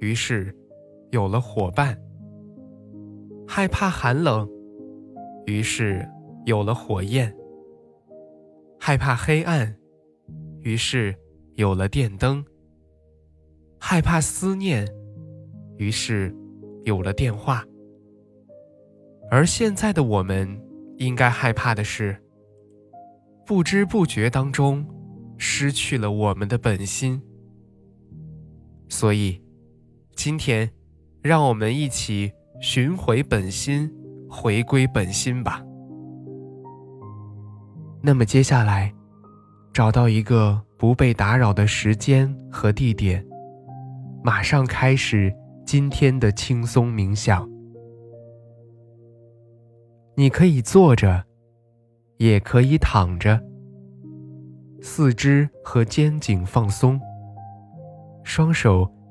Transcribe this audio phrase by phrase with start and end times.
[0.00, 0.54] 于是，
[1.10, 1.98] 有了伙伴。
[3.48, 4.46] 害怕寒冷，
[5.46, 6.06] 于是
[6.44, 7.34] 有了火焰。
[8.78, 9.74] 害怕黑暗，
[10.60, 11.14] 于是
[11.54, 12.44] 有了电灯。
[13.78, 14.86] 害怕思念，
[15.76, 16.34] 于是
[16.84, 17.64] 有了电话。
[19.30, 20.60] 而现在的我们，
[20.98, 22.20] 应该害怕的是，
[23.46, 24.84] 不知不觉当中
[25.38, 27.22] 失去了我们的本心。
[28.88, 29.40] 所以。
[30.16, 30.68] 今天，
[31.20, 33.88] 让我们一起寻回本心，
[34.30, 35.62] 回归本心吧。
[38.00, 38.92] 那么接下来，
[39.74, 43.24] 找到一个不被打扰的时间和地点，
[44.24, 45.32] 马上开始
[45.66, 47.46] 今天的轻松冥想。
[50.16, 51.22] 你可以坐着，
[52.16, 53.38] 也可以躺着，
[54.80, 56.98] 四肢和肩颈放松，
[58.24, 58.90] 双手。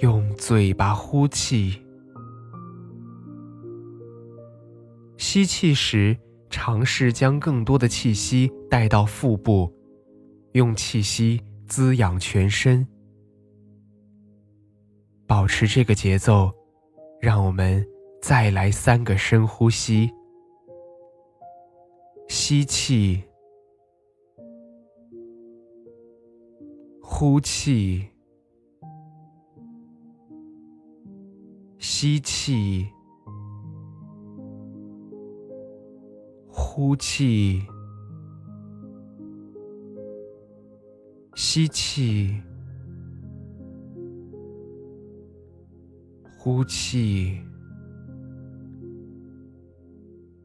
[0.00, 1.82] 用嘴巴呼气，
[5.16, 6.16] 吸气时
[6.48, 9.72] 尝试将更多的气息带到腹部，
[10.52, 12.86] 用气息滋养全身。
[15.26, 16.52] 保持这个节奏，
[17.20, 17.84] 让我们
[18.22, 20.08] 再来三个深呼吸：
[22.28, 23.24] 吸气，
[27.02, 28.08] 呼气。
[32.00, 32.86] 吸气，
[36.46, 37.60] 呼气，
[41.34, 42.40] 吸气，
[46.38, 47.36] 呼气。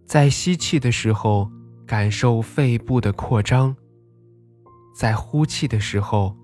[0.07, 1.47] 在吸气的时候，
[1.85, 3.71] 感受肺部的扩张；
[4.95, 6.35] 在呼气的时候，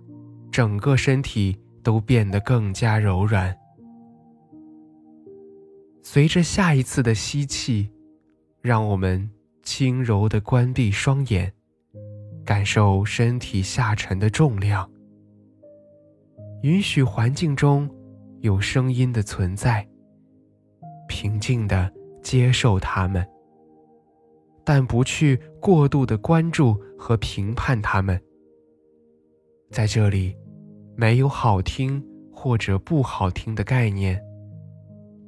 [0.51, 3.57] 整个身体都变得更加柔软。
[6.01, 7.89] 随着下一次的吸气，
[8.61, 9.29] 让我们
[9.61, 11.53] 轻柔地关闭双眼，
[12.45, 14.89] 感受身体下沉的重量。
[16.63, 17.89] 允许环境中
[18.41, 19.87] 有声音的存在，
[21.07, 21.91] 平静地
[22.23, 23.25] 接受它们，
[24.63, 28.19] 但不去过度的关注和评判它们。
[29.69, 30.35] 在这里，
[30.95, 34.19] 没有好听或者不好听的概念。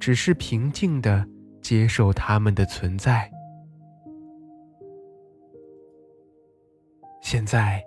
[0.02, 1.24] 只是平静的
[1.62, 3.32] 接受他们的存在。
[7.22, 7.86] 现在，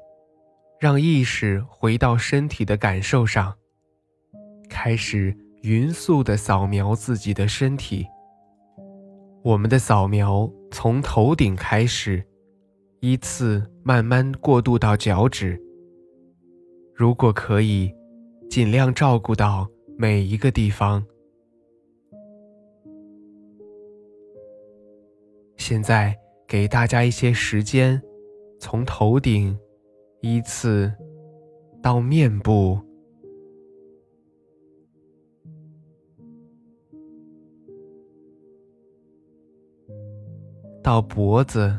[0.78, 3.52] 让意识回到身体的感受上，
[4.70, 8.06] 开始匀速的扫描自己的身体。
[9.42, 12.24] 我们的扫描从头顶开始，
[13.00, 15.60] 依次慢慢过渡到脚趾。
[16.94, 17.92] 如果可以，
[18.48, 21.04] 尽量照顾到每一个地方。
[25.66, 26.14] 现在
[26.46, 27.98] 给大家一些时间，
[28.60, 29.58] 从头顶
[30.20, 30.92] 依次
[31.82, 32.78] 到面部，
[40.82, 41.74] 到脖子，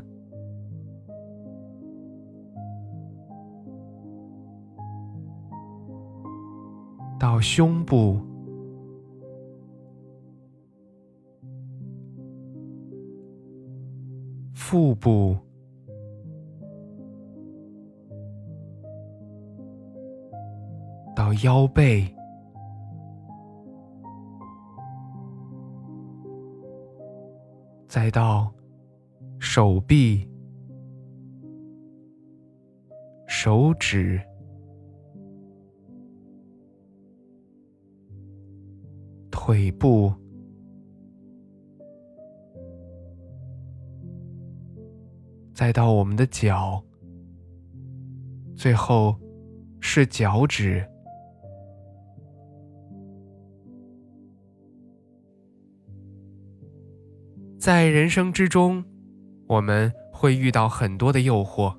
[7.20, 8.20] 到胸部。
[14.68, 15.38] 腹部。
[21.16, 22.12] 到腰背，
[27.88, 28.52] 再到
[29.38, 30.28] 手臂、
[33.28, 34.20] 手指、
[39.30, 40.12] 腿部，
[45.56, 46.84] 再到我们的脚，
[48.58, 49.16] 最后
[49.80, 50.86] 是脚趾。
[57.58, 58.84] 在人生之中，
[59.48, 61.74] 我们会遇到很多的诱惑，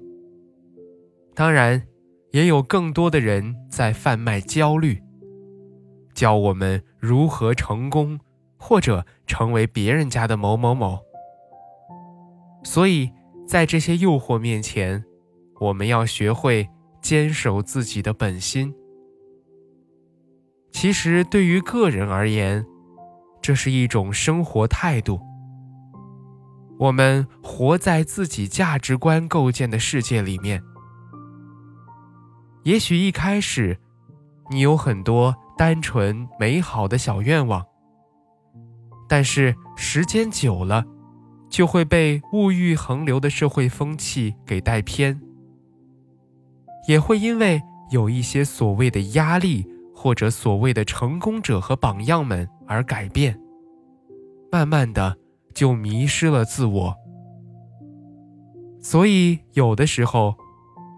[1.34, 1.86] 当然，
[2.32, 5.02] 也有更多的人在贩卖焦虑。
[6.14, 8.18] 教我们如何成功，
[8.56, 10.98] 或者成为别人家的某某某。
[12.64, 13.12] 所以
[13.46, 15.04] 在这些诱惑面前，
[15.60, 16.68] 我们要学会
[17.00, 18.74] 坚守自己的本心。
[20.72, 22.66] 其实对于个人而言，
[23.40, 25.20] 这是一种生活态度。
[26.78, 30.62] 我们活在自己价值观构建的世界里面。
[32.64, 33.78] 也许一开始，
[34.50, 35.34] 你有很多。
[35.58, 37.64] 单纯美好的小愿望，
[39.08, 40.84] 但是时间久了，
[41.48, 45.20] 就会被物欲横流的社会风气给带偏，
[46.88, 53.40] 也会因为有一些所谓的压力或者所谓的成功者和榜样们而改变，
[54.50, 55.16] 慢慢的
[55.54, 56.94] 就迷失了自我。
[58.80, 60.34] 所以有的时候，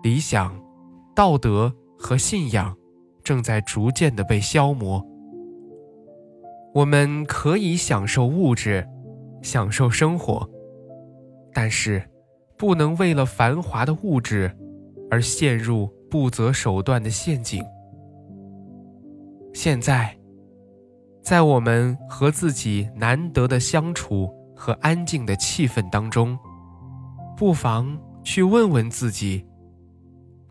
[0.02, 0.60] 理想、
[1.14, 2.76] 道德和信仰。
[3.24, 5.06] 正在逐渐的被消磨。
[6.72, 8.88] 我们可以享受物质，
[9.42, 10.48] 享受生活，
[11.52, 12.02] 但是
[12.56, 14.50] 不能为了繁华的物质
[15.10, 17.62] 而陷入不择手段的陷阱。
[19.54, 20.16] 现在，
[21.22, 26.38] 在我们和自己难得的相处和安静的气氛当中，
[27.36, 29.44] 不妨去问问自己：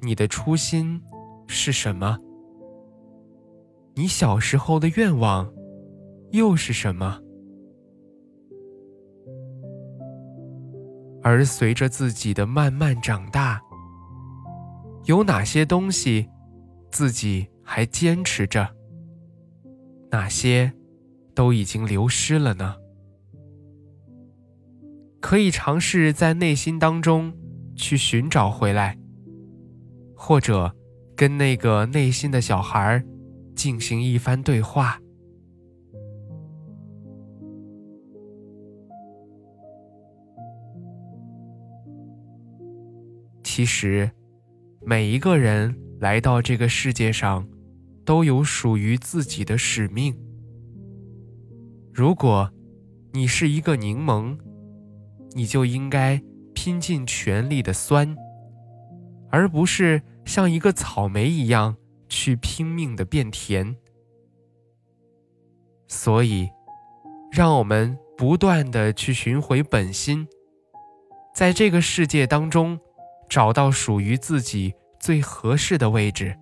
[0.02, 1.02] 你的初心
[1.48, 2.18] 是什么？
[3.96, 5.52] 你小时候的愿望
[6.32, 7.20] 又是什么？
[11.30, 13.62] 而随着自己的慢慢长大，
[15.04, 16.30] 有哪些东西
[16.90, 18.66] 自己还坚持着？
[20.10, 20.72] 哪些
[21.36, 22.78] 都已经流失了呢？
[25.20, 27.34] 可以尝试在内心当中
[27.76, 28.98] 去寻找回来，
[30.16, 30.74] 或者
[31.14, 33.04] 跟那个内心的小孩。
[33.54, 35.00] 进行一番对话。
[43.58, 44.12] 其实，
[44.86, 47.50] 每一个人来到这个世界上，
[48.06, 50.16] 都有属于自己的使命。
[51.92, 52.52] 如果
[53.14, 54.38] 你是一个柠檬，
[55.32, 56.22] 你就应该
[56.54, 58.16] 拼尽全力的酸，
[59.32, 61.76] 而不是像一个草莓一样。
[62.08, 63.76] 去拼命的变甜，
[65.88, 66.48] 所以，
[67.32, 70.28] 让我们不断的去寻回本心，
[71.34, 72.80] 在这个世界当中，
[73.30, 76.38] 找到属于自己最合适的位置，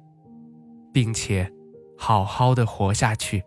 [0.93, 1.51] 并且
[1.97, 3.43] 好好的活下去。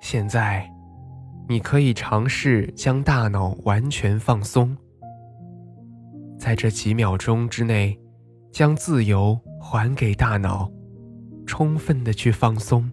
[0.00, 0.68] 现在。
[1.50, 4.76] 你可以尝试将大脑完全放松，
[6.38, 7.98] 在这几秒钟之内，
[8.52, 10.70] 将自由还给大脑，
[11.46, 12.92] 充分的去放松，